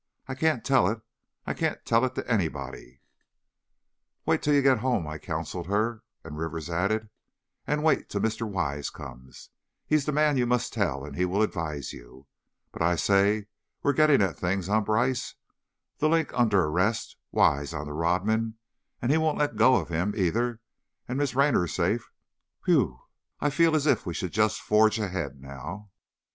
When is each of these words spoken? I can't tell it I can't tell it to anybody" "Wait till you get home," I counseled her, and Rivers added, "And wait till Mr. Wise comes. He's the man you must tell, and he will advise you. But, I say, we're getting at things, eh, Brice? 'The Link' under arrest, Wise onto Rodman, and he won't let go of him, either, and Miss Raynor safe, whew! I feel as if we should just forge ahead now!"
I 0.27 0.33
can't 0.33 0.65
tell 0.65 0.87
it 0.87 0.99
I 1.45 1.53
can't 1.53 1.85
tell 1.85 2.03
it 2.05 2.15
to 2.15 2.27
anybody" 2.27 3.01
"Wait 4.25 4.41
till 4.41 4.55
you 4.55 4.63
get 4.63 4.79
home," 4.79 5.05
I 5.05 5.19
counseled 5.19 5.67
her, 5.67 6.01
and 6.23 6.39
Rivers 6.39 6.71
added, 6.71 7.09
"And 7.67 7.83
wait 7.83 8.09
till 8.09 8.19
Mr. 8.21 8.49
Wise 8.49 8.89
comes. 8.89 9.51
He's 9.85 10.05
the 10.07 10.11
man 10.11 10.37
you 10.37 10.47
must 10.47 10.73
tell, 10.73 11.05
and 11.05 11.15
he 11.15 11.23
will 11.23 11.43
advise 11.43 11.93
you. 11.93 12.25
But, 12.71 12.81
I 12.81 12.95
say, 12.95 13.45
we're 13.83 13.93
getting 13.93 14.23
at 14.23 14.37
things, 14.39 14.67
eh, 14.69 14.79
Brice? 14.79 15.35
'The 15.99 16.09
Link' 16.09 16.33
under 16.33 16.63
arrest, 16.65 17.17
Wise 17.31 17.71
onto 17.71 17.91
Rodman, 17.91 18.55
and 19.03 19.11
he 19.11 19.19
won't 19.19 19.37
let 19.37 19.55
go 19.55 19.75
of 19.75 19.89
him, 19.89 20.15
either, 20.17 20.61
and 21.07 21.19
Miss 21.19 21.35
Raynor 21.35 21.67
safe, 21.67 22.09
whew! 22.65 23.01
I 23.39 23.51
feel 23.51 23.75
as 23.75 23.85
if 23.85 24.07
we 24.07 24.15
should 24.15 24.31
just 24.33 24.61
forge 24.61 24.97
ahead 24.97 25.39
now!" 25.39 25.91